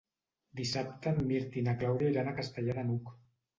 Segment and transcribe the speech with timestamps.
[0.59, 3.15] Dissabte en Mirt i na Clàudia iran a Castellar de n'Hug.